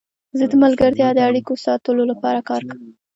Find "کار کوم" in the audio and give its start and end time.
2.49-2.89